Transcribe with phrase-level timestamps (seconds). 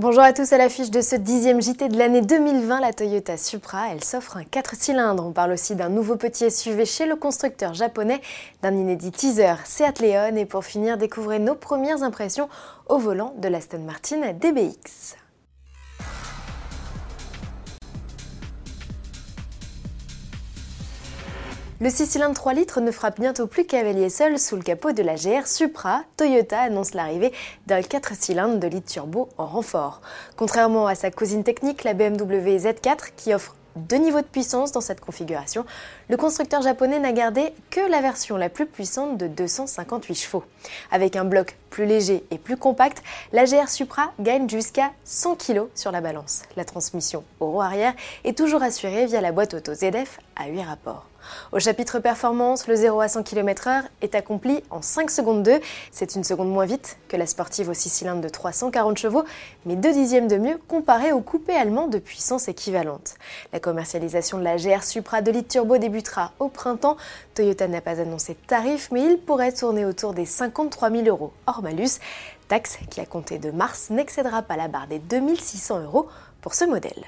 [0.00, 3.92] Bonjour à tous à l'affiche de ce dixième JT de l'année 2020, la Toyota Supra,
[3.92, 5.26] elle s'offre un 4 cylindres.
[5.26, 8.22] On parle aussi d'un nouveau petit SUV chez le constructeur japonais,
[8.62, 12.48] d'un inédit teaser Seat Leon et pour finir, découvrez nos premières impressions
[12.88, 15.16] au volant de l'Aston Martin DBX.
[21.82, 25.02] Le 6 cylindres 3 litres ne frappe bientôt plus cavalier seul sous le capot de
[25.02, 26.02] la GR Supra.
[26.18, 27.32] Toyota annonce l'arrivée
[27.66, 30.02] d'un 4 cylindres de litre turbo en renfort.
[30.36, 34.82] Contrairement à sa cousine technique, la BMW Z4, qui offre deux niveaux de puissance dans
[34.82, 35.64] cette configuration,
[36.10, 40.44] le constructeur japonais n'a gardé que la version la plus puissante de 258 chevaux.
[40.90, 43.02] Avec un bloc plus léger et plus compact,
[43.32, 46.42] la GR Supra gagne jusqu'à 100 kg sur la balance.
[46.56, 50.62] La transmission au roue arrière est toujours assurée via la boîte auto ZF à 8
[50.62, 51.06] rapports.
[51.52, 55.60] Au chapitre performance, le 0 à 100 km/h est accompli en 5 secondes 2.
[55.90, 59.24] C'est une seconde moins vite que la sportive au 6 cylindres de 340 chevaux,
[59.66, 63.14] mais 2 dixièmes de mieux comparé au coupé allemand de puissance équivalente.
[63.52, 66.96] La commercialisation de la GR Supra de litre turbo débutera au printemps.
[67.34, 71.32] Toyota n'a pas annoncé de tarif, mais il pourrait tourner autour des 53 000 euros
[71.62, 72.00] malus.
[72.48, 76.08] Taxe qui, à compter de mars, n'excédera pas la barre des 2600 euros
[76.40, 77.04] pour ce modèle.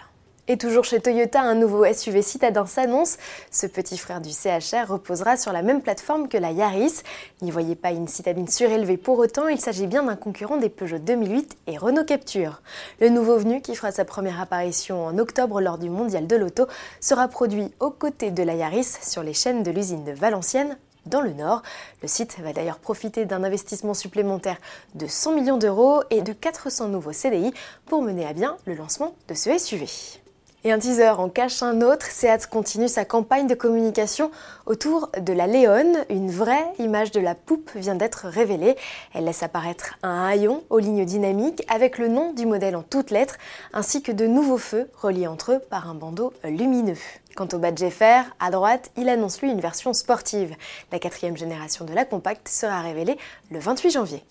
[0.49, 3.17] Et toujours chez Toyota, un nouveau SUV citadin s'annonce.
[3.53, 7.03] Ce petit frère du CHR reposera sur la même plateforme que la Yaris.
[7.43, 10.99] N'y voyez pas une citadine surélevée pour autant, il s'agit bien d'un concurrent des Peugeot
[10.99, 12.61] 2008 et Renault Capture.
[13.01, 16.67] Le nouveau venu, qui fera sa première apparition en octobre lors du Mondial de l'Auto,
[17.01, 21.21] sera produit aux côtés de la Yaris sur les chaînes de l'usine de Valenciennes dans
[21.21, 21.63] le Nord.
[22.03, 24.57] Le site va d'ailleurs profiter d'un investissement supplémentaire
[24.95, 27.53] de 100 millions d'euros et de 400 nouveaux CDI
[27.87, 30.22] pour mener à bien le lancement de ce SUV.
[30.65, 34.31] Et un teaser en cache un autre, Seat continue sa campagne de communication
[34.65, 36.05] autour de la Léon.
[36.09, 38.77] Une vraie image de la poupe vient d'être révélée.
[39.13, 43.11] Elle laisse apparaître un haillon aux lignes dynamiques avec le nom du modèle en toutes
[43.11, 43.39] lettres,
[43.73, 46.99] ainsi que de nouveaux feux reliés entre eux par un bandeau lumineux.
[47.35, 50.55] Quant au badge FR, à droite, il annonce lui une version sportive.
[50.93, 53.19] La quatrième génération de la compacte sera révélée
[53.51, 54.23] le 28 janvier.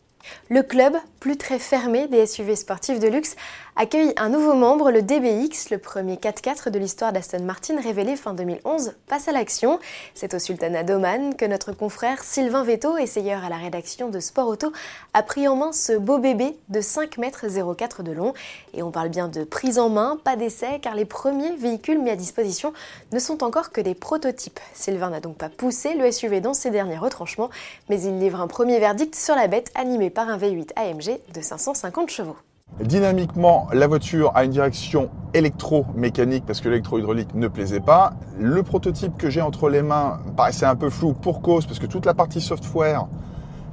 [0.50, 3.36] Le club, plus très fermé des SUV sportifs de luxe,
[3.76, 8.34] accueille un nouveau membre, le DBX, le premier 4x4 de l'histoire d'Aston Martin révélé fin
[8.34, 9.80] 2011, passe à l'action.
[10.14, 14.48] C'est au Sultanat d'Oman que notre confrère Sylvain Veto, essayeur à la rédaction de Sport
[14.48, 14.72] Auto,
[15.14, 17.46] a pris en main ce beau bébé de 5 mètres
[17.76, 18.34] 04 de long.
[18.74, 22.10] Et on parle bien de prise en main, pas d'essai, car les premiers véhicules mis
[22.10, 22.74] à disposition
[23.12, 24.60] ne sont encore que des prototypes.
[24.74, 27.50] Sylvain n'a donc pas poussé le SUV dans ses derniers retranchements,
[27.90, 31.42] mais il livre un premier verdict sur la bête animé par un V8 AMG de
[31.42, 32.38] 550 chevaux.
[32.80, 38.14] Dynamiquement, la voiture a une direction électromécanique parce que l'électro-hydraulique ne plaisait pas.
[38.40, 41.86] Le prototype que j'ai entre les mains paraissait un peu flou pour cause parce que
[41.86, 43.08] toute la partie software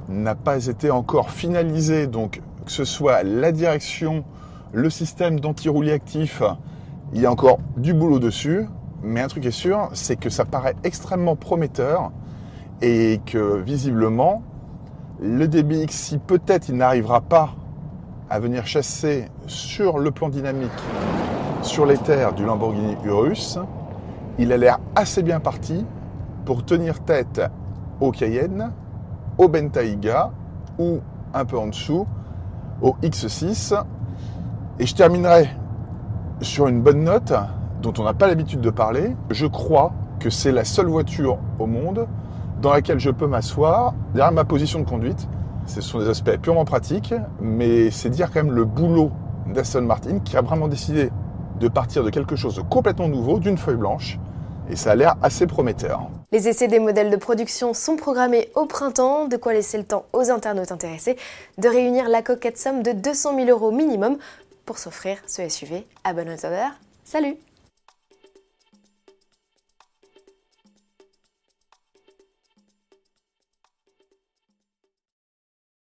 [0.09, 2.07] n'a pas été encore finalisée.
[2.07, 4.25] Donc que ce soit la direction,
[4.73, 6.43] le système d'anti-roulis actif,
[7.13, 8.67] il y a encore du boulot dessus.
[9.01, 12.11] Mais un truc est sûr, c'est que ça paraît extrêmement prometteur
[12.81, 14.43] et que visiblement,
[15.21, 17.49] le DBX, si peut-être il n'arrivera pas
[18.29, 20.71] à venir chasser sur le plan dynamique
[21.61, 23.59] sur les terres du Lamborghini Urus,
[24.37, 25.85] il a l'air assez bien parti
[26.45, 27.41] pour tenir tête
[27.99, 28.71] au Cayenne,
[29.37, 30.31] au Bentayga
[30.77, 30.99] ou
[31.33, 32.07] un peu en dessous
[32.81, 33.75] au X6.
[34.79, 35.49] Et je terminerai
[36.39, 37.33] sur une bonne note
[37.81, 39.15] dont on n'a pas l'habitude de parler.
[39.29, 42.07] Je crois que c'est la seule voiture au monde
[42.61, 45.27] dans laquelle je peux m'asseoir derrière ma position de conduite
[45.69, 49.11] ce sont des aspects purement pratiques, mais c'est dire quand même le boulot
[49.47, 51.09] d'Aston Martin qui a vraiment décidé
[51.59, 54.17] de partir de quelque chose de complètement nouveau, d'une feuille blanche,
[54.69, 56.09] et ça a l'air assez prometteur.
[56.31, 60.05] Les essais des modèles de production sont programmés au printemps, de quoi laisser le temps
[60.13, 61.17] aux internautes intéressés
[61.57, 64.17] de réunir la coquette somme de 200 000 euros minimum
[64.65, 66.71] pour s'offrir ce SUV à bon entendeur.
[67.03, 67.35] Salut